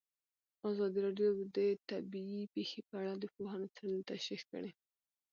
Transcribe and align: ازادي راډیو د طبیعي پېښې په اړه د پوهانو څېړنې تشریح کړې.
ازادي 0.69 0.99
راډیو 1.05 1.31
د 1.57 1.59
طبیعي 1.89 2.41
پېښې 2.53 2.79
په 2.87 2.93
اړه 3.01 3.13
د 3.17 3.23
پوهانو 3.35 3.71
څېړنې 3.75 4.07
تشریح 4.11 4.43
کړې. 4.51 4.71